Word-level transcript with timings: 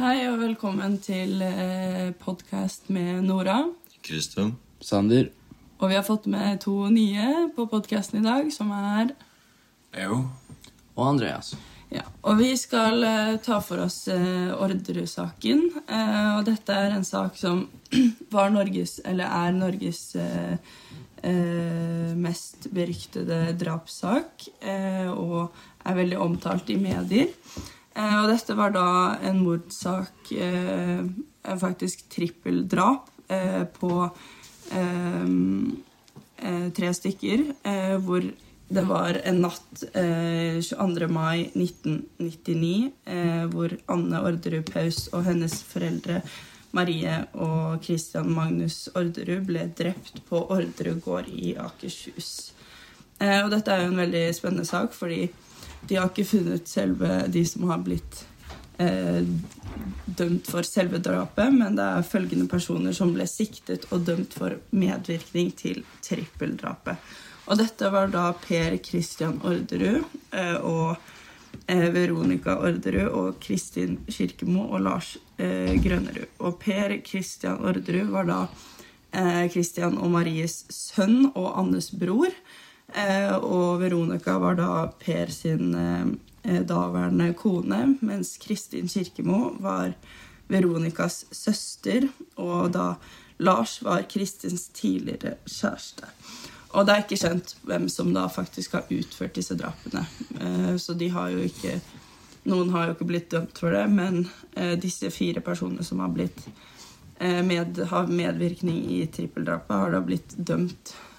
Hei 0.00 0.22
og 0.30 0.38
velkommen 0.40 0.94
til 1.04 1.42
eh, 1.44 2.06
podkast 2.22 2.86
med 2.88 3.18
Nora. 3.26 3.58
Kristian. 4.00 4.54
Sander. 4.80 5.26
Og 5.76 5.90
vi 5.90 5.96
har 5.98 6.04
fått 6.06 6.24
med 6.32 6.62
to 6.62 6.86
nye 6.88 7.50
på 7.52 7.66
podkasten 7.68 8.22
i 8.22 8.24
dag, 8.24 8.46
som 8.54 8.70
er 8.72 9.10
Leo. 9.92 10.22
Og 10.96 11.02
Andreas. 11.04 11.50
Ja, 11.92 12.06
og 12.24 12.38
vi 12.40 12.54
skal 12.56 13.04
eh, 13.04 13.34
ta 13.44 13.58
for 13.60 13.82
oss 13.84 14.06
eh, 14.08 14.48
Orderud-saken. 14.56 15.60
Eh, 15.84 16.30
og 16.38 16.46
dette 16.48 16.76
er 16.80 16.94
en 16.96 17.04
sak 17.04 17.36
som 17.36 17.66
var 18.34 18.48
Norges, 18.54 19.02
eller 19.04 19.28
er 19.28 19.52
Norges 19.58 20.06
mest 22.16 22.70
beryktede 22.72 23.50
drapssak. 23.60 24.46
eh, 24.64 25.10
og 25.12 25.52
er 25.84 26.00
veldig 26.00 26.16
omtalt 26.24 26.72
i 26.72 26.78
medier. 26.80 27.28
Eh, 28.00 28.16
og 28.22 28.30
dette 28.32 28.56
var 28.56 28.72
da 28.74 28.88
en 29.28 29.42
mordsak, 29.44 30.32
eh, 30.32 31.00
en 31.00 31.60
faktisk 31.60 32.06
trippeldrap, 32.08 33.10
eh, 33.28 33.64
på 33.64 34.10
tre 36.70 36.90
stykker, 36.94 37.40
hvor 38.06 38.22
det 38.70 38.84
var 38.86 39.16
en 39.26 39.40
natt 39.42 39.82
eh, 39.98 40.60
22. 40.62 41.08
mai 41.10 41.50
1999 41.58 42.92
eh, 43.04 43.42
hvor 43.50 43.74
Anne 43.90 44.20
Orderud 44.22 44.70
Paus 44.70 45.08
og 45.10 45.24
hennes 45.26 45.56
foreldre 45.66 46.20
Marie 46.70 47.16
og 47.34 47.82
Christian 47.82 48.30
Magnus 48.30 48.84
Orderud 48.94 49.42
ble 49.48 49.66
drept 49.74 50.22
på 50.28 50.44
Orderud 50.54 51.02
gård 51.02 51.32
i 51.34 51.56
Akershus. 51.58 52.52
Og 53.20 53.50
dette 53.52 53.74
er 53.74 53.82
jo 53.82 53.90
en 53.90 53.98
veldig 53.98 54.22
spennende 54.32 54.64
sak, 54.64 54.94
fordi 54.96 55.26
de 55.88 55.96
har 55.96 56.10
ikke 56.10 56.28
funnet 56.28 56.68
selve 56.68 57.22
de 57.32 57.44
som 57.48 57.68
har 57.70 57.80
blitt 57.84 58.24
eh, 58.80 59.22
dømt 60.04 60.50
for 60.50 60.66
selve 60.66 61.00
drapet, 61.02 61.52
men 61.54 61.76
det 61.78 61.86
er 61.86 62.06
følgende 62.06 62.48
personer 62.50 62.96
som 62.96 63.12
ble 63.14 63.26
siktet 63.30 63.86
og 63.90 64.04
dømt 64.08 64.36
for 64.36 64.58
medvirkning 64.70 65.52
til 65.56 65.82
trippeldrapet. 66.04 67.00
Og 67.50 67.58
dette 67.58 67.88
var 67.90 68.12
da 68.12 68.30
Per 68.38 68.76
Christian 68.84 69.40
Orderud 69.46 70.04
eh, 70.30 70.58
og 70.62 70.96
eh, 71.66 71.88
Veronica 71.90 72.58
Orderud 72.62 73.08
og 73.08 73.40
Kristin 73.42 73.98
Kirkemo 74.06 74.68
og 74.68 74.84
Lars 74.86 75.16
eh, 75.36 75.74
Grønnerud. 75.82 76.28
Og 76.46 76.60
Per 76.62 77.00
Christian 77.06 77.58
Orderud 77.66 78.12
var 78.14 78.28
da 78.30 78.40
eh, 78.46 79.46
Christian 79.50 79.98
og 79.98 80.12
Maries 80.14 80.62
sønn 80.70 81.32
og 81.32 81.50
Annes 81.58 81.90
bror. 81.90 82.30
Eh, 82.94 83.36
og 83.36 83.80
Veronica 83.82 84.38
var 84.42 84.58
da 84.58 84.70
Per 85.00 85.30
sin 85.34 85.74
eh, 85.74 86.62
daværende 86.66 87.32
kone, 87.38 87.96
mens 88.00 88.36
Kristin 88.42 88.88
Kirkemo 88.88 89.56
var 89.62 89.94
Veronicas 90.50 91.24
søster, 91.30 92.08
og 92.36 92.72
da 92.74 92.94
Lars 93.40 93.78
var 93.82 94.02
Kristins 94.10 94.68
tidligere 94.74 95.36
kjæreste. 95.46 96.10
Og 96.70 96.86
det 96.86 96.94
er 96.94 97.04
ikke 97.04 97.18
kjent 97.18 97.54
hvem 97.66 97.88
som 97.90 98.12
da 98.14 98.26
faktisk 98.30 98.76
har 98.76 98.90
utført 98.94 99.34
disse 99.38 99.56
drapene. 99.58 100.04
Eh, 100.40 100.74
så 100.76 100.94
de 100.94 101.10
har 101.10 101.32
jo 101.34 101.46
ikke 101.46 101.80
Noen 102.48 102.70
har 102.72 102.86
jo 102.86 102.94
ikke 102.94 103.04
blitt 103.04 103.32
dømt 103.34 103.58
for 103.60 103.74
det, 103.74 103.82
men 103.92 104.22
eh, 104.56 104.72
disse 104.80 105.10
fire 105.12 105.42
personene 105.44 105.84
som 105.84 106.00
har 106.00 106.08
blitt 106.14 106.38
eh, 107.20 107.42
med, 107.44 107.76
har 107.90 108.08
medvirkning 108.08 108.78
i 108.96 109.02
trippeldrapet, 109.12 109.74
har 109.76 109.92
da 109.92 110.00
blitt 110.00 110.32
dømt 110.38 110.94
eh, 110.94 111.09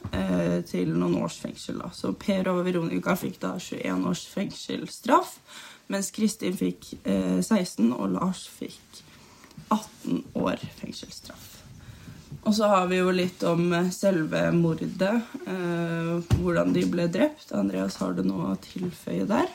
til 0.67 0.89
noen 0.95 1.15
års 1.23 1.37
fengsel. 1.39 1.77
Da. 1.81 1.91
Så 1.95 2.11
Per 2.19 2.49
og 2.51 2.63
Veronica 2.65 3.13
fikk 3.17 3.39
da 3.43 3.53
21 3.59 4.07
års 4.09 4.25
fengselsstraff, 4.29 5.37
mens 5.91 6.11
Kristin 6.15 6.57
fikk 6.57 6.93
eh, 7.03 7.39
16, 7.43 7.91
og 7.93 8.13
Lars 8.15 8.45
fikk 8.51 9.01
18 9.71 10.21
år 10.39 10.61
fengselsstraff. 10.79 11.47
Og 12.41 12.55
så 12.57 12.69
har 12.71 12.87
vi 12.89 12.97
jo 13.01 13.11
litt 13.13 13.43
om 13.45 13.67
eh, 13.75 13.91
selve 13.93 14.47
mordet, 14.55 15.13
eh, 15.45 16.13
hvordan 16.39 16.73
de 16.75 16.85
ble 16.89 17.07
drept. 17.11 17.51
Andreas, 17.57 17.99
har 18.01 18.15
du 18.17 18.23
noe 18.25 18.53
å 18.53 18.61
tilføye 18.63 19.27
der? 19.29 19.51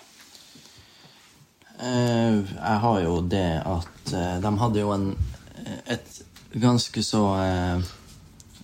Eh, 1.77 2.37
jeg 2.41 2.83
har 2.85 3.01
jo 3.05 3.21
det 3.27 3.49
at 3.67 4.13
eh, 4.15 4.37
de 4.45 4.53
hadde 4.63 4.85
jo 4.85 4.93
en, 4.95 5.11
et 5.93 6.21
ganske 6.57 7.03
så 7.05 7.25
eh, 7.43 7.95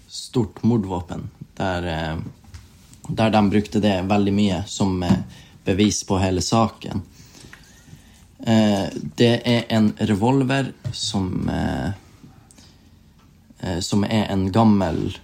stort 0.09 0.63
mordvåpen. 0.65 1.27
Der, 1.63 1.87
eh, 1.87 2.19
der 3.09 3.31
de 3.31 3.51
brukte 3.51 3.81
det 3.81 4.03
veldig 4.03 4.33
mye 4.35 4.63
som 4.67 5.03
eh, 5.03 5.19
bevis 5.65 6.05
på 6.05 6.19
hele 6.19 6.43
saken. 6.43 7.03
Eh, 8.47 8.87
det 9.21 9.35
er 9.47 9.69
en 9.69 9.93
revolver 9.99 10.73
som 10.93 11.51
Som 13.81 14.05
er 14.05 14.25
en 14.27 14.49
gammel 14.53 15.19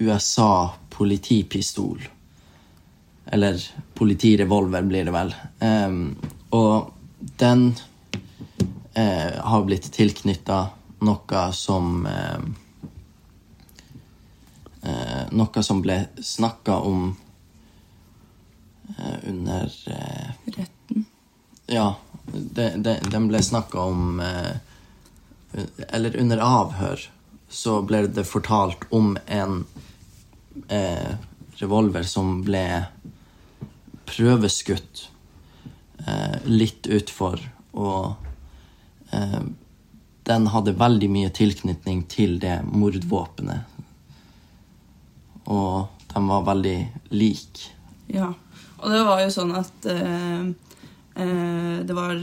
USA-politipistol. 0.00 2.08
Eller 3.26 3.60
politirevolver, 3.94 4.82
blir 4.88 5.04
det 5.04 5.12
vel. 5.12 5.34
Ehm, 5.60 6.16
og 6.48 6.94
den 7.36 7.74
har 8.94 9.68
blitt 9.68 9.92
tilknytta 9.92 10.62
noe 11.04 11.44
som 11.52 12.08
eh, 14.84 15.24
Noe 15.32 15.62
som 15.62 15.82
ble 15.84 15.98
snakka 16.22 16.78
om 16.84 17.16
eh, 18.98 19.18
under 19.30 19.72
eh, 19.86 20.30
Retten. 20.58 21.04
Ja, 21.66 21.94
Den 22.24 22.82
de, 22.82 22.98
den 23.10 23.28
ble 23.28 23.42
snakka 23.42 23.80
om 23.80 24.20
eh, 24.20 24.54
Eller 25.88 26.16
under 26.16 26.40
avhør 26.42 27.08
så 27.48 27.78
ble 27.86 28.06
det 28.10 28.24
fortalt 28.26 28.86
om 28.90 29.14
en 29.26 29.64
eh, 30.68 31.14
revolver 31.60 32.02
som 32.02 32.40
ble 32.42 32.64
prøveskutt 34.10 35.08
eh, 36.06 36.38
litt 36.50 36.86
utfor, 36.86 37.40
og 37.72 38.16
eh, 39.14 39.40
den 40.24 40.48
hadde 40.50 40.76
veldig 40.80 41.10
mye 41.12 41.30
tilknytning 41.36 42.04
til 42.10 42.38
det 42.42 42.58
mordvåpenet. 42.66 43.70
Og 45.50 45.86
de 46.14 46.22
var 46.28 46.46
veldig 46.46 46.78
like. 47.10 47.70
Ja. 48.06 48.32
Og 48.84 48.90
det 48.92 49.04
var 49.06 49.22
jo 49.22 49.30
sånn 49.32 49.54
at 49.56 49.86
eh, 49.88 50.42
eh, 51.16 51.78
det 51.88 51.94
var 51.96 52.18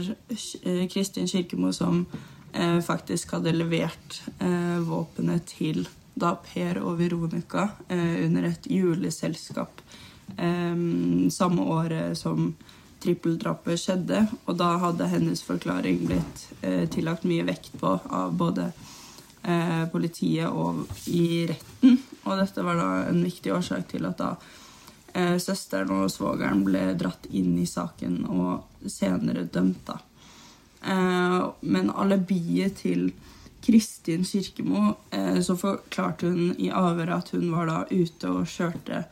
Kristin 0.92 1.26
Kirkemo 1.26 1.72
som 1.74 2.04
eh, 2.52 2.78
faktisk 2.84 3.34
hadde 3.36 3.54
levert 3.56 4.20
eh, 4.38 4.78
våpenet 4.86 5.48
til 5.56 5.82
da 6.14 6.34
Per 6.38 6.78
og 6.84 7.00
Veronica 7.00 7.70
eh, 7.88 8.22
under 8.26 8.46
et 8.52 8.68
juleselskap 8.70 9.82
eh, 10.36 10.78
samme 11.34 11.66
året 11.74 12.18
som 12.20 12.52
trippeldrapet 13.02 13.82
skjedde. 13.82 14.22
Og 14.46 14.54
da 14.60 14.76
hadde 14.84 15.10
hennes 15.10 15.42
forklaring 15.42 16.04
blitt 16.06 16.44
tillagt 16.94 17.26
mye 17.26 17.42
vekt 17.48 17.74
på 17.80 17.96
av 18.06 18.36
både 18.38 18.70
politiet 19.90 20.46
og 20.46 20.84
i 21.10 21.48
retten. 21.50 21.96
Og 22.24 22.38
dette 22.38 22.64
var 22.64 22.78
da 22.78 22.90
en 23.08 23.22
viktig 23.24 23.52
årsak 23.54 23.88
til 23.90 24.06
at 24.08 24.20
da 24.20 24.30
eh, 25.14 25.36
søsteren 25.42 25.90
og 25.96 26.10
svogeren 26.12 26.62
ble 26.66 26.92
dratt 26.98 27.26
inn 27.30 27.56
i 27.58 27.66
saken 27.68 28.22
og 28.30 28.88
senere 28.90 29.44
dømt, 29.50 29.82
da. 29.88 29.98
Eh, 30.82 31.40
men 31.60 31.90
alibiet 31.90 32.82
til 32.82 33.10
Kristin 33.62 34.24
Kirkemo, 34.26 34.94
eh, 35.10 35.40
så 35.40 35.56
forklarte 35.58 36.30
hun 36.30 36.54
i 36.58 36.70
avhøret 36.70 37.18
at 37.18 37.34
hun 37.36 37.50
var 37.54 37.70
da 37.70 37.82
ute 37.90 38.30
og 38.30 38.48
kjørte 38.50 39.04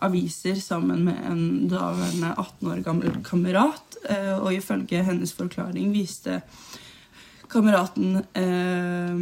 aviser 0.00 0.56
sammen 0.56 1.04
med 1.04 1.18
en 1.28 1.68
daværende 1.68 2.32
18 2.32 2.70
år 2.72 2.84
gammel 2.84 3.18
kamerat. 3.24 3.98
Eh, 4.08 4.36
og 4.38 4.54
ifølge 4.54 5.02
hennes 5.04 5.32
forklaring 5.36 5.92
viste 5.92 6.40
kameraten 7.50 8.20
eh, 8.38 9.16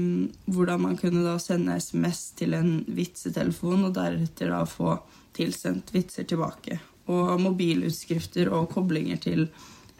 hvordan 0.52 0.82
man 0.82 0.96
kunne 1.00 1.24
da 1.24 1.36
sende 1.42 1.78
SMS 1.80 2.32
til 2.38 2.56
en 2.58 2.82
vitsetelefon 2.86 3.88
og 3.88 3.94
deretter 3.96 4.52
da 4.52 4.62
få 4.68 4.98
tilsendt 5.36 5.92
vitser 5.94 6.28
tilbake. 6.28 6.78
Og 7.08 7.38
mobilutskrifter 7.40 8.50
og 8.52 8.68
koblinger 8.74 9.20
til 9.22 9.46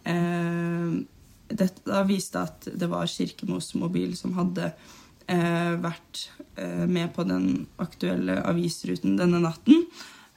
eh, 0.05 0.99
Dette 1.49 1.81
da 1.87 2.03
viste 2.05 2.43
at 2.45 2.67
det 2.77 2.91
var 2.93 3.09
Kirkemos 3.09 3.71
mobil 3.81 4.13
som 4.19 4.35
hadde 4.37 4.67
eh, 4.69 5.75
vært 5.81 6.27
eh, 6.61 6.85
med 6.85 7.15
på 7.17 7.25
den 7.25 7.65
aktuelle 7.81 8.37
avisruten 8.45 9.17
denne 9.17 9.41
natten. 9.41 9.87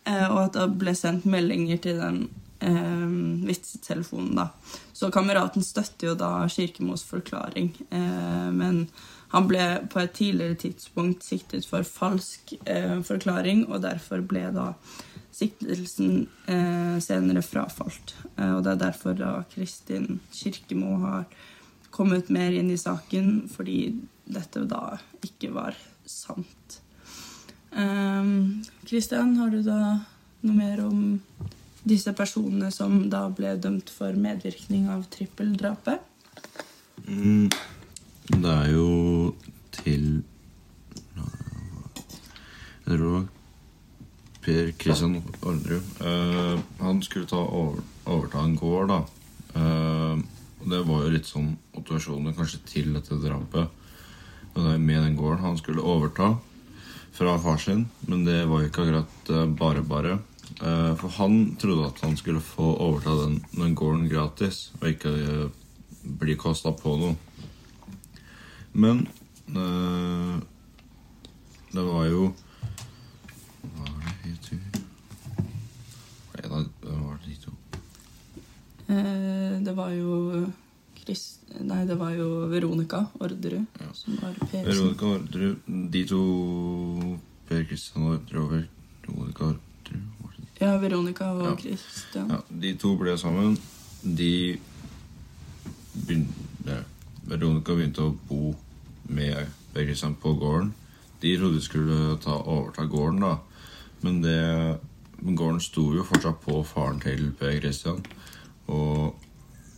Eh, 0.08 0.28
og 0.30 0.46
at 0.46 0.56
det 0.56 0.70
ble 0.80 0.94
sendt 0.96 1.28
meldinger 1.28 1.82
til 1.84 2.00
den 2.00 2.22
eh, 2.62 3.08
vitsetelefonen, 3.48 4.36
da. 4.40 4.50
Så 4.94 5.12
kameraten 5.14 5.66
støtter 5.66 6.12
jo 6.12 6.18
da 6.20 6.34
Kirkemos 6.50 7.04
forklaring, 7.08 7.74
eh, 7.90 8.50
men 8.54 8.86
han 9.32 9.48
ble 9.48 9.64
på 9.92 10.02
et 10.02 10.12
tidligere 10.18 10.58
tidspunkt 10.66 11.24
siktet 11.24 11.66
for 11.68 11.88
falsk 11.88 12.52
eh, 12.66 13.00
forklaring, 13.08 13.64
og 13.70 13.86
derfor 13.86 14.24
ble 14.28 14.44
da 14.52 14.74
siktelsen 15.32 16.26
eh, 16.52 16.98
senere 17.00 17.44
frafalt. 17.46 18.16
Eh, 18.36 18.52
og 18.52 18.66
det 18.66 18.74
er 18.74 18.82
derfor 18.84 19.16
da 19.16 19.32
Kristin 19.54 20.20
Kirkemo 20.36 20.98
har 21.06 21.24
kommet 21.96 22.32
mer 22.32 22.52
inn 22.56 22.72
i 22.72 22.80
saken 22.80 23.48
fordi 23.52 23.96
dette 24.32 24.66
da 24.68 25.00
ikke 25.24 25.52
var 25.56 25.80
sant. 26.08 26.80
Kristian, 27.72 29.38
har 29.40 29.52
du 29.52 29.62
da 29.64 29.80
noe 30.44 30.56
mer 30.56 30.82
om 30.84 31.20
disse 31.88 32.14
personene 32.18 32.72
som 32.74 33.10
da 33.10 33.26
ble 33.34 33.56
dømt 33.62 33.90
for 33.94 34.18
medvirkning 34.18 34.90
av 34.94 35.06
trippeldrapet? 35.14 36.02
Mm, 37.08 37.50
det 38.32 38.52
er 38.52 38.74
jo 38.74 38.90
til 39.82 40.22
Jeg 42.82 42.98
tror 42.98 43.02
det 43.02 43.14
var 43.14 43.28
Per 44.42 44.72
Kristian 44.82 45.20
Orderud. 45.46 45.90
Uh, 46.02 46.58
han 46.82 47.02
skulle 47.06 47.30
ta 47.30 47.38
over, 47.38 47.84
overta 48.10 48.42
en 48.42 48.56
gård, 48.58 48.90
da. 48.90 48.98
Uh, 49.54 50.18
det 50.66 50.82
var 50.88 51.06
jo 51.06 51.12
litt 51.14 51.30
sånn 51.30 51.54
motivasjonen 51.76 52.36
kanskje 52.38 52.62
til 52.70 52.90
dette 52.96 53.18
drapet. 53.22 53.70
Og 54.52 54.66
det 54.66 54.74
er 54.76 54.82
med 54.82 55.06
den 55.06 55.16
gården 55.20 55.46
han 55.46 55.60
skulle 55.60 55.86
overta 55.86 56.34
fra 57.16 57.38
far 57.40 57.58
sin, 57.62 57.86
men 58.08 58.26
det 58.26 58.44
var 58.50 58.62
jo 58.62 58.70
ikke 58.70 58.86
akkurat 58.86 59.32
eh, 59.32 59.48
bare 59.60 59.84
bare. 59.86 60.18
Eh, 60.62 60.94
for 61.00 61.10
han 61.18 61.56
trodde 61.62 61.88
at 61.88 62.00
han 62.06 62.18
skulle 62.20 62.42
få 62.44 62.68
overta 62.76 63.16
den, 63.24 63.40
den 63.56 63.76
gården 63.76 64.10
gratis, 64.12 64.72
og 64.82 64.90
ikke 64.92 65.10
eh, 65.10 65.50
bli 66.22 66.36
kosta 66.36 66.72
på 66.76 66.96
noe. 67.00 67.16
Men 68.74 69.06
eh, 69.52 70.38
det 71.72 71.84
var 71.88 72.06
jo 72.12 72.32
Hva 73.62 73.86
var 73.86 74.02
det 74.06 74.32
het 74.32 74.52
av 76.52 76.66
hva 76.82 76.96
var 77.00 77.20
det 77.22 77.32
de 77.32 77.36
to? 77.46 77.52
Eh, 78.92 79.58
det 79.64 79.74
var 79.78 79.92
jo 79.96 80.46
Chris... 81.02 81.40
Nei, 81.62 81.82
det 81.88 81.98
var 82.00 82.14
jo 82.16 82.48
Veronica 82.52 83.06
Orderud 83.20 83.66
Ja. 83.80 83.90
som 83.94 84.16
var 84.22 84.36
Per. 84.52 84.66
Veronica 84.68 85.06
Orderud 85.06 85.58
De 85.92 86.04
to 86.08 86.22
Per 87.50 87.66
Kristian 87.70 88.08
Orderud 88.08 88.44
og 88.46 88.56
Veronica 88.56 89.50
Orderud 89.52 90.21
Ja, 90.62 90.76
Veronica 90.78 91.32
og 91.34 91.44
Ja. 91.44 91.56
Christian. 91.58 92.30
Ja, 92.30 92.38
de 92.62 92.76
to 92.78 92.96
ble 92.98 93.18
sammen. 93.18 93.58
De 94.04 94.60
begynte 96.06 96.84
Veronica 97.26 97.74
begynte 97.78 98.02
å 98.06 98.18
bo 98.28 98.56
med 99.10 99.48
Per 99.74 99.86
Christian 99.86 100.16
på 100.16 100.34
gården. 100.40 100.74
De 101.22 101.38
trodde 101.38 101.60
de 101.60 101.62
skulle 101.62 102.18
ta, 102.24 102.34
overta 102.34 102.86
gården, 102.90 103.20
da. 103.22 103.38
Men 104.02 104.22
det, 104.22 104.80
gården 105.22 105.62
sto 105.62 105.94
jo 105.96 106.04
fortsatt 106.04 106.42
på 106.42 106.64
faren 106.66 107.00
til 107.04 107.32
Per 107.40 107.60
Christian. 107.60 108.02
Og 108.68 109.16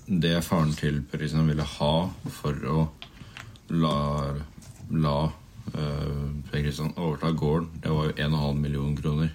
det 0.08 0.44
faren 0.44 0.74
til 0.74 1.02
Per 1.04 1.20
Christian 1.20 1.48
ville 1.48 1.64
ha 1.64 1.94
for 2.40 2.68
å 2.72 2.88
la, 3.70 4.34
la 4.92 5.18
uh, 5.28 6.28
Per 6.52 6.60
Christian 6.64 6.94
overta 6.98 7.32
gården, 7.32 7.70
det 7.84 7.92
var 7.92 8.10
jo 8.10 8.18
1,5 8.30 8.60
million 8.64 8.96
kroner. 8.98 9.34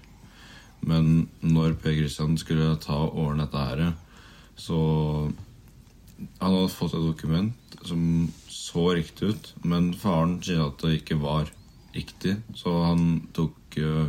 Men 0.86 1.28
når 1.42 1.76
Per 1.82 1.96
Kristian 1.96 2.38
skulle 2.38 2.76
ta 2.82 2.98
over 3.08 3.38
dette 3.38 3.64
her, 3.70 3.92
så 4.58 4.78
Han 6.40 6.50
hadde 6.50 6.74
fått 6.74 6.94
et 6.98 7.04
dokument 7.04 7.74
som 7.86 8.00
så 8.50 8.88
riktig 8.96 9.28
ut, 9.30 9.50
men 9.62 9.92
faren 9.94 10.38
sier 10.42 10.64
at 10.64 10.82
det 10.82 10.98
ikke 10.98 11.18
var 11.22 11.46
riktig, 11.94 12.34
så 12.58 12.72
han 12.88 13.04
tok 13.36 13.78
eh, 13.78 14.08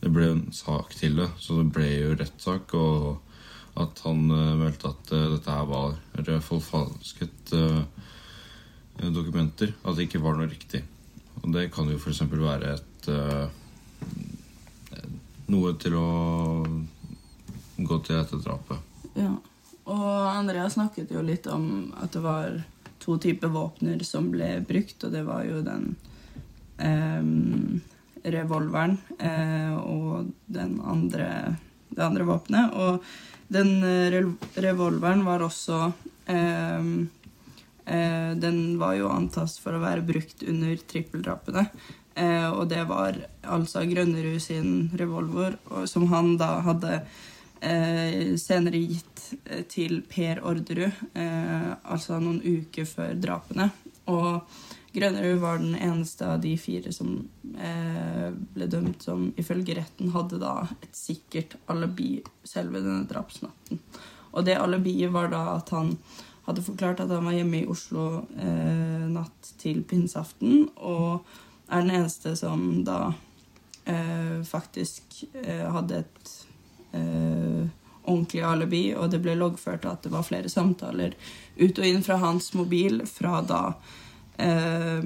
Det 0.00 0.08
ble 0.08 0.30
en 0.32 0.46
sak 0.56 0.94
til 0.96 1.18
det, 1.18 1.26
så 1.36 1.58
det 1.58 1.72
ble 1.74 1.88
jo 1.90 2.14
rettssak, 2.16 2.72
og 2.72 3.80
at 3.82 4.00
han 4.06 4.22
eh, 4.32 4.54
meldte 4.62 4.94
at 4.94 5.12
eh, 5.12 5.26
dette 5.34 5.56
her 5.56 5.66
var 5.68 5.98
forfalsket 6.46 7.52
dokumenter. 9.00 9.74
At 9.84 9.98
det 9.98 10.06
ikke 10.06 10.22
var 10.24 10.38
noe 10.38 10.48
riktig. 10.48 10.80
Og 11.42 11.50
det 11.52 11.68
kan 11.74 11.88
jo 11.90 11.98
f.eks. 12.00 12.22
være 12.30 12.74
et 12.78 13.10
noe 15.50 15.72
til 15.82 15.96
å 15.98 16.08
gå 17.80 17.96
til 18.06 18.16
dette 18.20 18.38
drapet. 18.44 18.78
Ja. 19.18 19.32
Og 19.90 20.10
Andrea 20.30 20.68
snakket 20.70 21.10
jo 21.10 21.22
litt 21.26 21.48
om 21.50 21.90
at 21.98 22.12
det 22.14 22.22
var 22.22 22.60
to 23.02 23.16
typer 23.18 23.50
våpner 23.50 24.02
som 24.06 24.28
ble 24.30 24.60
brukt, 24.68 25.02
og 25.06 25.14
det 25.14 25.22
var 25.26 25.46
jo 25.48 25.62
den 25.66 25.86
eh, 26.78 27.24
revolveren 28.30 28.98
eh, 29.18 29.74
og 29.80 30.28
den 30.52 30.76
andre, 30.84 31.56
det 31.88 32.04
andre 32.04 32.26
våpenet. 32.28 32.76
Og 32.76 33.00
den 33.50 33.80
eh, 33.82 34.10
re- 34.14 34.60
revolveren 34.68 35.24
var 35.26 35.42
også 35.48 35.80
eh, 36.30 36.90
eh, 37.86 38.30
Den 38.44 38.60
var 38.78 38.94
jo 39.00 39.08
antatt 39.10 39.56
for 39.64 39.74
å 39.74 39.82
være 39.82 40.04
brukt 40.06 40.44
under 40.46 40.76
trippeldrapene. 40.92 41.66
Eh, 42.14 42.48
og 42.50 42.68
det 42.70 42.82
var 42.88 43.18
altså 43.42 43.84
Grønnerud 43.88 44.40
sin 44.42 44.90
revolver, 44.98 45.56
som 45.86 46.08
han 46.10 46.34
da 46.40 46.56
hadde 46.66 46.96
eh, 47.60 48.34
senere 48.40 48.82
gitt 48.82 49.22
eh, 49.44 49.62
til 49.70 50.00
Per 50.10 50.42
Orderud, 50.46 51.04
eh, 51.14 51.70
altså 51.84 52.18
noen 52.20 52.42
uker 52.42 52.88
før 52.88 53.14
drapene. 53.20 53.70
Og 54.10 54.42
Grønnerud 54.92 55.38
var 55.38 55.60
den 55.62 55.76
eneste 55.78 56.26
av 56.26 56.40
de 56.42 56.56
fire 56.58 56.90
som 56.92 57.12
eh, 57.54 58.30
ble 58.54 58.66
dømt 58.70 59.04
som 59.06 59.28
ifølge 59.38 59.76
retten 59.78 60.10
hadde 60.16 60.40
da 60.42 60.64
et 60.80 60.96
sikkert 60.98 61.54
alibi 61.70 62.16
selve 62.42 62.82
denne 62.82 63.06
drapsnatten. 63.10 63.78
Og 64.34 64.46
det 64.46 64.58
alibiet 64.58 65.12
var 65.14 65.30
da 65.30 65.44
at 65.54 65.70
han 65.74 65.94
hadde 66.48 66.64
forklart 66.66 67.04
at 67.04 67.12
han 67.14 67.28
var 67.28 67.36
hjemme 67.36 67.62
i 67.62 67.70
Oslo 67.70 68.24
eh, 68.34 69.06
natt 69.10 69.52
til 69.62 69.84
pinseaften, 69.86 70.66
og 70.74 71.22
er 71.70 71.84
den 71.84 71.94
eneste 72.00 72.34
som 72.36 72.84
da 72.84 73.12
eh, 73.84 74.42
faktisk 74.46 75.24
eh, 75.42 75.66
hadde 75.70 76.02
et 76.02 76.32
eh, 76.92 77.68
ordentlig 78.02 78.42
alibi, 78.42 78.82
og 78.96 79.10
det 79.12 79.20
ble 79.22 79.36
loggført 79.38 79.86
at 79.88 80.04
det 80.04 80.12
var 80.12 80.26
flere 80.26 80.50
samtaler 80.50 81.14
ut 81.60 81.78
og 81.78 81.86
inn 81.86 82.02
fra 82.04 82.18
hans 82.22 82.52
mobil 82.58 83.02
fra 83.08 83.40
da 83.46 83.60
eh, 84.40 85.04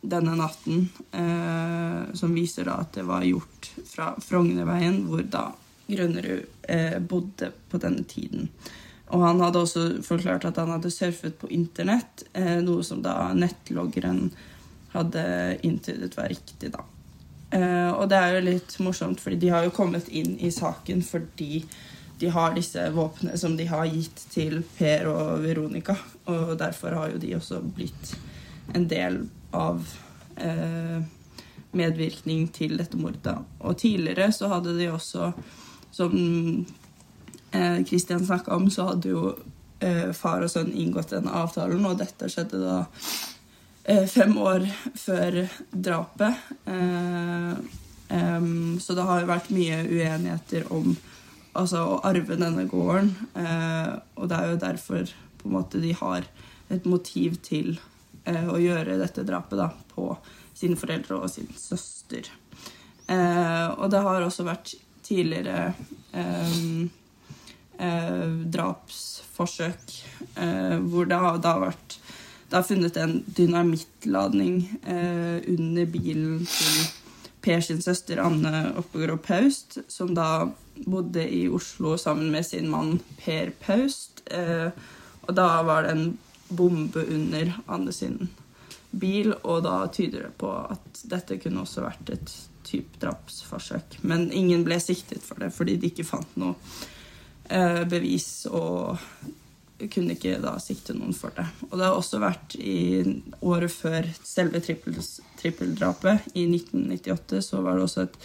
denne 0.00 0.38
natten, 0.38 0.88
eh, 1.12 2.14
som 2.16 2.34
viser 2.36 2.70
da 2.70 2.80
at 2.84 2.96
det 2.96 3.06
var 3.08 3.26
gjort 3.26 3.70
fra 3.84 4.14
Frognerveien, 4.22 5.04
hvor 5.10 5.24
da 5.26 5.50
Grønnerud 5.86 6.46
eh, 6.66 6.98
bodde 6.98 7.52
på 7.70 7.78
denne 7.82 8.02
tiden. 8.08 8.48
Og 9.14 9.22
han 9.22 9.38
hadde 9.38 9.60
også 9.62 9.82
forklart 10.02 10.48
at 10.48 10.56
han 10.58 10.72
hadde 10.74 10.90
surfet 10.90 11.36
på 11.38 11.46
internett, 11.54 12.24
noe 12.66 12.82
som 12.82 13.04
da 13.04 13.28
nettloggeren 13.38 14.32
hadde 14.96 15.24
inntydet 15.66 16.16
var 16.16 16.30
riktig, 16.32 16.72
da. 16.74 16.84
Eh, 17.50 17.90
og 17.92 18.08
det 18.10 18.18
er 18.18 18.34
jo 18.34 18.46
litt 18.48 18.78
morsomt, 18.82 19.20
fordi 19.22 19.38
de 19.44 19.52
har 19.54 19.66
jo 19.66 19.74
kommet 19.74 20.08
inn 20.08 20.34
i 20.42 20.50
saken 20.50 21.04
fordi 21.06 21.62
de 22.18 22.30
har 22.32 22.54
disse 22.56 22.80
våpnene 22.94 23.36
som 23.38 23.56
de 23.58 23.66
har 23.68 23.84
gitt 23.92 24.22
til 24.32 24.62
Per 24.78 25.08
og 25.10 25.42
Veronica. 25.44 25.98
Og 26.32 26.56
derfor 26.58 26.96
har 26.96 27.12
jo 27.12 27.20
de 27.20 27.34
også 27.36 27.60
blitt 27.76 28.14
en 28.74 28.86
del 28.88 29.20
av 29.54 29.84
eh, 30.40 31.04
medvirkning 31.76 32.48
til 32.56 32.76
dette 32.80 32.96
mordet. 32.96 33.36
Og 33.60 33.76
tidligere 33.78 34.30
så 34.32 34.48
hadde 34.50 34.74
de 34.78 34.88
også, 34.92 35.30
som 35.92 36.16
eh, 37.52 37.84
Christian 37.84 38.24
snakka 38.24 38.56
om, 38.56 38.70
så 38.72 38.88
hadde 38.94 39.12
jo 39.12 39.34
eh, 39.84 40.10
far 40.16 40.44
og 40.44 40.50
sønn 40.50 40.72
inngått 40.72 41.12
den 41.12 41.28
avtalen, 41.28 41.84
og 41.84 42.00
dette 42.00 42.30
skjedde 42.32 42.62
da 42.64 42.78
fem 44.10 44.32
år 44.42 44.64
før 44.98 45.42
drapet. 45.70 46.46
Eh, 48.08 48.78
så 48.80 48.94
det 48.94 49.02
har 49.02 49.22
jo 49.22 49.30
vært 49.30 49.52
mye 49.54 49.82
uenigheter 49.86 50.66
om 50.74 50.94
altså, 51.56 51.82
å 51.82 52.00
arve 52.06 52.38
denne 52.38 52.66
gården. 52.70 53.12
Eh, 53.34 53.92
og 54.16 54.30
det 54.30 54.38
er 54.38 54.52
jo 54.52 54.62
derfor 54.62 55.14
på 55.40 55.48
en 55.48 55.56
måte 55.58 55.82
de 55.82 55.92
har 55.98 56.26
et 56.72 56.86
motiv 56.88 57.38
til 57.46 57.76
eh, 58.24 58.46
å 58.50 58.58
gjøre 58.62 58.98
dette 59.00 59.26
drapet 59.26 59.58
da, 59.60 59.70
på 59.94 60.10
sine 60.56 60.78
foreldre 60.78 61.20
og 61.20 61.30
sin 61.32 61.50
søster. 61.58 62.30
Eh, 63.06 63.66
og 63.76 63.90
det 63.92 64.02
har 64.06 64.24
også 64.24 64.46
vært 64.46 64.74
tidligere 65.06 65.72
eh, 66.16 66.88
drapsforsøk 68.56 69.92
eh, 70.40 70.76
hvor 70.88 71.06
det 71.06 71.20
har, 71.22 71.38
da 71.44 71.58
vært 71.62 72.00
Det 72.46 72.58
er 72.58 72.66
funnet 72.68 72.96
en 73.02 73.16
dynamittladning 73.36 74.60
eh, 74.86 75.42
under 75.50 75.90
bilen 75.90 76.46
til 76.46 76.86
Per 77.46 77.62
sin 77.62 77.82
søster 77.82 78.18
Anne 78.18 78.72
Oppegård 78.78 79.22
Paust, 79.22 79.78
som 79.88 80.14
da 80.14 80.48
bodde 80.86 81.22
i 81.30 81.44
Oslo 81.46 81.94
sammen 81.98 82.32
med 82.34 82.46
sin 82.46 82.66
mann 82.70 82.96
Per 83.20 83.52
Paust. 83.62 84.24
Eh, 84.34 84.70
og 85.26 85.34
da 85.34 85.46
var 85.66 85.86
det 85.86 85.94
en 85.94 86.18
bombe 86.48 87.04
under 87.06 87.52
Anne 87.66 87.94
sin 87.94 88.28
bil, 88.90 89.32
og 89.42 89.62
da 89.66 89.78
tyder 89.94 90.26
det 90.26 90.34
på 90.38 90.50
at 90.50 91.02
dette 91.10 91.38
kunne 91.42 91.62
også 91.62 91.86
vært 91.86 92.12
et 92.14 92.34
type 92.66 92.98
drapsforsøk. 93.02 93.98
Men 94.02 94.28
ingen 94.34 94.66
ble 94.66 94.78
siktet 94.82 95.22
for 95.22 95.42
det 95.42 95.52
fordi 95.54 95.78
de 95.78 95.90
ikke 95.92 96.06
fant 96.06 96.38
noe 96.40 96.54
eh, 97.50 97.82
bevis 97.86 98.46
og 98.50 98.98
kunne 99.92 100.16
ikke 100.16 100.38
da 100.42 100.54
sikte 100.62 100.94
noen 100.96 101.14
for 101.16 101.34
det. 101.36 101.46
Og 101.68 101.76
det 101.76 101.86
har 101.86 101.96
også 101.96 102.20
vært 102.22 102.56
i 102.58 103.02
året 103.44 103.72
før 103.72 104.08
selve 104.24 104.62
trippeldrapet, 104.64 106.30
i 106.34 106.46
1998, 106.48 107.42
så 107.50 107.62
var 107.64 107.76
det 107.76 107.88
også 107.88 108.06
et 108.06 108.20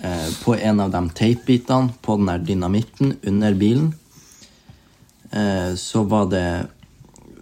eh, 0.00 0.28
på 0.42 0.56
en 0.56 0.80
av 0.84 0.92
de 0.92 1.04
teipbitene 1.20 1.96
på 2.04 2.16
den 2.20 2.32
der 2.32 2.44
dynamitten 2.48 3.16
under 3.28 3.56
bilen. 3.56 3.92
Eh, 5.32 5.76
så 5.76 6.04
var 6.08 6.28
det 6.32 6.48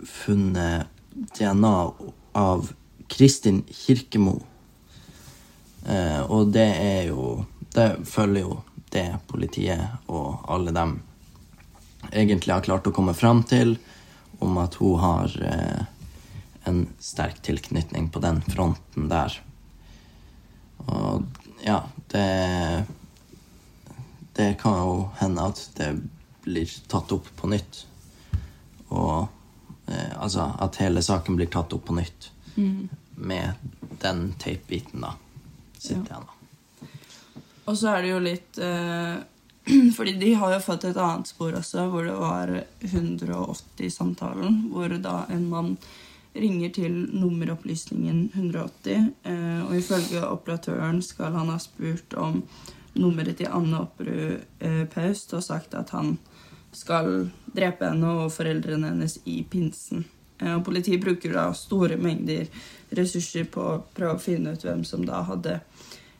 funnet 0.06 0.90
DNA 1.38 1.76
av 2.38 2.70
Kristin 3.10 3.62
Kirkemo. 3.70 4.40
Eh, 5.86 6.20
og 6.20 6.48
det 6.54 6.70
er 6.82 7.02
jo 7.12 7.44
Det 7.76 8.06
følger 8.08 8.42
jo 8.42 8.62
det 8.90 9.18
politiet 9.28 10.08
og 10.08 10.46
alle 10.48 10.72
dem 10.72 10.94
egentlig 12.08 12.54
har 12.54 12.64
klart 12.64 12.86
å 12.88 12.92
komme 12.94 13.12
fram 13.14 13.42
til, 13.44 13.74
om 14.38 14.56
at 14.62 14.78
hun 14.80 14.94
har 15.02 15.34
eh, 15.44 15.82
en 16.64 16.86
sterk 17.02 17.42
tilknytning 17.44 18.08
på 18.14 18.22
den 18.24 18.40
fronten 18.46 19.10
der. 19.10 19.34
Og 20.86 21.26
ja, 21.66 21.82
det 22.12 22.86
Det 24.36 24.58
kan 24.60 24.74
jo 24.76 25.10
hende 25.16 25.44
at 25.48 25.60
det 25.76 25.94
blir 26.44 26.72
tatt 26.88 27.12
opp 27.12 27.28
på 27.36 27.48
nytt. 27.48 27.86
Og 28.88 29.28
eh, 29.88 30.12
altså 30.16 30.50
at 30.60 30.76
hele 30.76 31.02
saken 31.02 31.36
blir 31.36 31.48
tatt 31.48 31.72
opp 31.72 31.86
på 31.88 31.96
nytt 31.96 32.30
med 33.16 33.52
den 34.00 34.34
teipbiten, 34.38 35.00
da. 35.00 35.14
Sitter 35.86 36.16
jeg 36.16 36.24
nå. 36.24 36.90
Og 37.66 37.74
så 37.78 37.96
er 37.96 38.04
det 38.04 38.12
jo 38.12 38.18
litt 38.22 38.60
eh, 38.62 39.16
Fordi 39.96 40.12
de 40.20 40.34
har 40.38 40.52
jo 40.54 40.62
fått 40.62 40.84
et 40.86 40.98
annet 41.02 41.26
spor 41.26 41.56
også, 41.58 41.88
hvor 41.90 42.06
det 42.06 42.14
var 42.14 42.52
180-samtalen, 42.86 44.60
hvor 44.70 44.94
da 45.02 45.24
en 45.34 45.48
mann 45.50 45.72
ringer 46.36 46.70
til 46.76 46.94
nummeropplysningen 47.16 48.30
180. 48.34 49.10
Eh, 49.26 49.60
og 49.66 49.74
ifølge 49.76 50.22
operatøren 50.28 51.02
skal 51.02 51.34
han 51.34 51.50
ha 51.50 51.58
spurt 51.62 52.14
om 52.20 52.42
nummeret 52.96 53.40
til 53.40 53.50
Anne 53.52 53.82
Opperud 53.84 54.44
eh, 54.60 54.84
Paust 54.92 55.34
og 55.36 55.44
sagt 55.44 55.74
at 55.74 55.90
han 55.96 56.16
skal 56.76 57.30
drepe 57.56 57.88
henne 57.88 58.12
og 58.20 58.32
foreldrene 58.34 58.92
hennes 58.92 59.18
i 59.24 59.40
pinsen. 59.48 60.04
Eh, 60.38 60.54
og 60.54 60.64
politiet 60.64 61.02
bruker 61.02 61.32
da 61.36 61.48
store 61.56 61.98
mengder 62.00 62.48
ressurser 62.96 63.48
på 63.50 63.62
å 63.62 63.80
prøve 63.96 64.16
å 64.16 64.22
finne 64.22 64.54
ut 64.54 64.64
hvem 64.64 64.84
som 64.86 65.04
da 65.06 65.22
hadde 65.28 65.60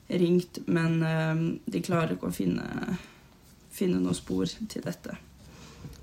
ringt, 0.07 0.61
men 0.65 0.99
eh, 1.05 1.45
de 1.65 1.83
klarer 1.85 2.15
ikke 2.15 2.31
å 2.31 2.35
finne, 2.35 2.97
finne 3.73 4.01
noe 4.01 4.17
spor 4.17 4.47
til 4.49 4.85
dette. 4.85 5.17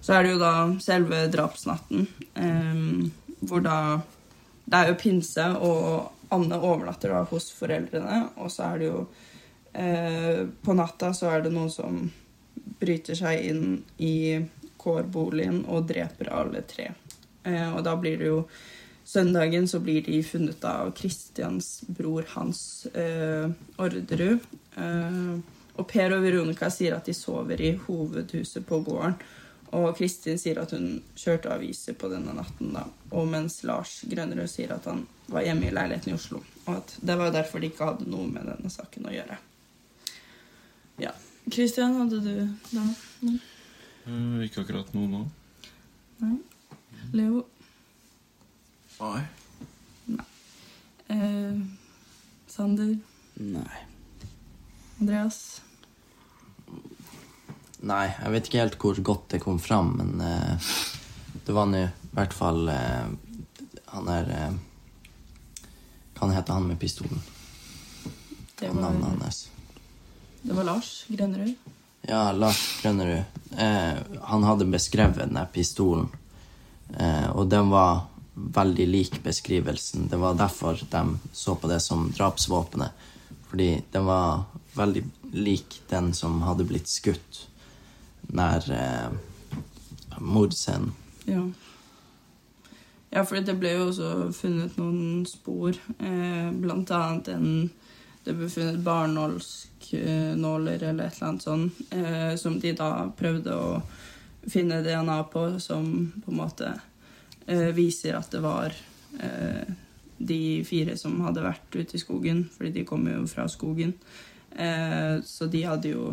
Så 0.05 0.15
er 0.15 0.25
det 0.25 0.35
jo 0.35 0.43
da 0.43 0.55
selve 0.85 1.25
drapsnatten, 1.33 2.09
eh, 2.35 2.83
hvor 3.45 3.65
da 3.65 3.79
Det 4.65 4.79
er 4.79 4.89
jo 4.89 4.95
pinse, 4.97 5.45
og 5.61 6.33
Anne 6.33 6.57
overnatter 6.57 7.11
da 7.13 7.19
hos 7.29 7.51
foreldrene, 7.53 8.31
og 8.41 8.49
så 8.51 8.71
er 8.71 8.79
det 8.79 8.87
jo 8.87 9.07
På 10.65 10.73
natta 10.73 11.09
så 11.13 11.33
er 11.35 11.43
det 11.43 11.51
noen 11.53 11.69
som 11.69 11.97
bryter 12.79 13.19
seg 13.19 13.43
inn 13.45 13.83
i 13.99 14.39
kårboligen 14.79 15.65
og 15.67 15.89
dreper 15.89 16.31
alle 16.31 16.63
tre. 16.63 16.93
Eh, 17.45 17.69
og 17.71 17.85
da 17.87 17.95
blir 18.01 18.19
det 18.21 18.33
jo 18.33 18.41
Søndagen 19.05 19.67
så 19.69 19.83
blir 19.85 20.01
de 20.03 20.23
funnet 20.25 20.65
av 20.65 20.95
Kristians 20.97 21.83
bror 21.93 22.25
Hans 22.33 22.87
eh, 22.97 23.51
Orderud. 23.77 24.47
Eh, 24.81 25.19
og 25.75 25.89
Per 25.91 26.15
og 26.17 26.23
Veronica 26.25 26.71
sier 26.73 26.97
at 26.97 27.05
de 27.05 27.13
sover 27.17 27.61
i 27.61 27.75
hovedhuset 27.85 28.65
på 28.65 28.79
gården. 28.87 29.19
Og 29.75 29.91
Kristin 29.99 30.39
sier 30.39 30.61
at 30.63 30.73
hun 30.73 31.03
kjørte 31.19 31.51
aviser 31.53 31.99
på 31.99 32.09
denne 32.09 32.33
natten. 32.37 32.73
da. 32.73 32.87
Og 33.13 33.27
mens 33.29 33.61
Lars 33.67 33.99
Grønnerød 34.09 34.49
sier 34.49 34.73
at 34.77 34.87
han 34.89 35.03
var 35.27 35.45
hjemme 35.45 35.69
i 35.69 35.75
leiligheten 35.75 36.15
i 36.15 36.17
Oslo. 36.17 36.41
Og 36.65 36.77
at 36.79 36.97
det 37.03 37.19
var 37.21 37.35
derfor 37.35 37.61
de 37.61 37.73
ikke 37.73 37.91
hadde 37.91 38.09
noe 38.09 38.31
med 38.31 38.47
denne 38.49 38.73
saken 38.73 39.11
å 39.11 39.13
gjøre. 39.13 39.37
Ja. 41.03 41.13
Kristian, 41.51 41.99
hadde 42.01 42.23
du 42.25 42.33
da 42.71 42.87
noe? 43.27 43.37
Eh, 44.07 44.45
ikke 44.47 44.63
akkurat 44.63 44.95
noe 44.97 45.11
nå. 45.11 45.25
Nei? 46.23 46.37
Leo? 47.13 47.45
Nei. 49.01 49.23
Eh, 51.09 51.61
Sander? 52.47 52.97
Nei. 53.35 53.79
Andreas? 55.01 55.61
Nei, 57.85 58.07
jeg 58.23 58.33
vet 58.33 58.47
ikke 58.49 58.63
helt 58.63 58.79
hvor 58.81 59.01
godt 59.05 59.27
det 59.35 59.43
kom 59.45 59.59
fram, 59.61 59.91
men 59.99 60.21
eh, 60.25 60.69
det 61.45 61.53
var 61.57 61.67
nå 61.69 61.83
i 61.85 61.91
hvert 62.15 62.33
fall 62.33 62.69
eh, 62.73 63.11
Han 63.93 64.09
er 64.09 64.31
eh, 64.33 64.55
Hva 66.17 66.31
heter 66.33 66.57
han 66.57 66.69
med 66.71 66.79
pistolen? 66.81 67.21
Det 68.55 68.71
Hva 68.71 68.71
er 68.71 68.81
navnet 68.81 69.05
var, 69.05 69.19
hans? 69.27 69.43
det 70.45 70.55
var 70.57 70.65
Lars 70.69 70.93
Grønnerud. 71.11 71.55
Ja, 72.07 72.31
Lars 72.37 72.63
Grønnerud. 72.83 73.25
Eh, 73.59 74.01
han 74.31 74.45
hadde 74.49 74.71
beskrevet 74.73 75.19
den 75.25 75.37
der 75.37 75.51
pistolen, 75.53 76.09
og 77.35 77.49
den 77.51 77.73
var 77.73 78.05
veldig 78.35 78.87
lik 78.87 79.23
beskrivelsen. 79.23 80.09
Det 80.11 80.17
var 80.17 80.39
derfor 80.39 80.79
de 80.91 81.19
så 81.33 81.55
på 81.55 81.71
det 81.71 81.81
som 81.83 82.11
drapsvåpenet. 82.15 82.91
Fordi 83.51 83.83
den 83.93 84.05
var 84.05 84.43
veldig 84.75 85.05
lik 85.33 85.81
den 85.89 86.13
som 86.15 86.43
hadde 86.43 86.67
blitt 86.67 86.91
skutt 86.91 87.45
nær 88.35 88.67
eh, 88.73 89.11
mordscenen. 90.19 90.93
Ja. 91.25 91.45
Ja, 93.15 93.23
for 93.23 93.39
det 93.39 93.55
ble 93.61 93.77
jo 93.77 93.89
også 93.93 94.33
funnet 94.35 94.79
noen 94.81 95.23
spor. 95.31 95.79
Eh, 95.99 96.51
blant 96.51 96.91
annet 96.91 97.35
en 97.37 97.71
Det 98.25 98.33
ble 98.33 98.47
funnet 98.49 98.81
barnålsknåler 98.81 100.81
eller 100.89 101.05
et 101.05 101.17
eller 101.19 101.29
annet 101.29 101.45
sånt, 101.45 101.81
eh, 101.93 102.33
som 102.41 102.57
de 102.57 102.71
da 102.73 103.05
prøvde 103.13 103.53
å 103.53 103.83
finne 104.51 104.83
DNA 104.85 105.23
på, 105.33 105.47
som 105.61 105.89
på 106.25 106.33
en 106.33 106.41
måte 106.41 106.73
eh, 107.47 107.71
viser 107.77 108.19
at 108.19 108.31
det 108.33 108.43
var 108.45 108.75
eh, 109.21 109.73
de 110.19 110.65
fire 110.67 110.97
som 111.01 111.21
hadde 111.25 111.45
vært 111.45 111.77
ute 111.77 111.97
i 111.97 112.03
skogen, 112.03 112.45
fordi 112.55 112.73
de 112.79 112.87
kommer 112.89 113.19
jo 113.19 113.27
fra 113.31 113.49
skogen. 113.51 113.95
Eh, 114.57 115.21
så 115.25 115.49
de 115.51 115.65
hadde 115.67 115.95
jo 115.95 116.13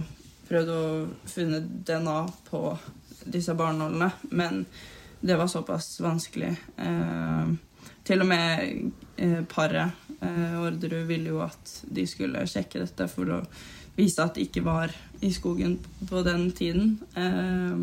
prøvd 0.49 0.71
å 0.73 0.85
finne 1.29 1.61
DNA 1.61 2.21
på 2.49 2.63
disse 3.31 3.53
barnålene, 3.55 4.09
men 4.31 4.65
det 5.21 5.37
var 5.37 5.47
såpass 5.47 5.99
vanskelig. 6.01 6.55
Eh, 6.77 7.53
til 8.03 8.23
og 8.23 8.27
med 8.27 8.91
eh, 9.21 9.43
paret 9.45 10.17
eh, 10.19 10.57
Orderud 10.61 11.05
ville 11.09 11.29
jo 11.29 11.43
at 11.45 11.75
de 11.85 12.07
skulle 12.09 12.47
sjekke 12.49 12.81
dette 12.81 13.07
for 13.11 13.29
å 13.37 13.39
vise 13.95 14.23
at 14.23 14.35
det 14.37 14.47
ikke 14.47 14.65
var 14.65 14.93
i 15.21 15.33
skogen 15.33 15.79
på 16.09 16.21
den 16.25 16.51
tiden. 16.51 16.99
Eh, 17.15 17.77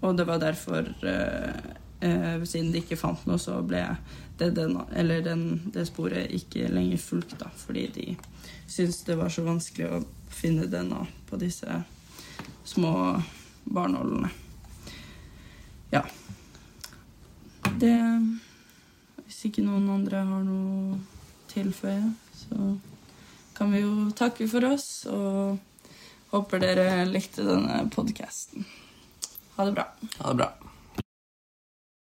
og 0.00 0.16
det 0.16 0.24
var 0.24 0.38
derfor, 0.38 0.94
eh, 1.02 1.54
eh, 2.00 2.44
siden 2.44 2.72
de 2.72 2.80
ikke 2.80 2.98
fant 3.00 3.26
noe, 3.26 3.38
så 3.40 3.60
ble 3.64 3.82
det, 4.38 4.54
den, 4.56 4.78
den, 5.24 5.42
det 5.72 5.86
sporet 5.88 6.32
ikke 6.32 6.68
lenger 6.72 7.00
fulgt, 7.00 7.36
da, 7.40 7.50
fordi 7.56 7.86
de 7.94 8.06
syntes 8.66 9.02
det 9.04 9.18
var 9.20 9.32
så 9.32 9.44
vanskelig 9.44 9.88
å 9.88 10.02
finne 10.32 10.68
DNA 10.70 11.00
på 11.28 11.36
disse 11.40 11.82
små 12.64 12.92
barnålene. 13.64 14.30
Ja. 15.90 16.04
Det 17.80 17.96
Hvis 19.24 19.44
ikke 19.46 19.62
noen 19.64 19.88
andre 19.88 20.24
har 20.26 20.44
noe 20.44 20.98
tilføye, 21.50 22.12
så 22.34 22.74
kan 23.56 23.72
vi 23.72 23.82
jo 23.84 24.10
takke 24.16 24.48
for 24.50 24.66
oss 24.66 25.06
og 25.06 25.58
håper 26.30 26.62
dere 26.62 27.04
likte 27.08 27.44
denne 27.46 27.82
podkasten. 27.94 28.66
Ha 29.56 29.64
det 29.64 29.72
bra. 29.78 29.86
Ha 30.18 30.28
det 30.28 30.34
bra. 30.42 30.50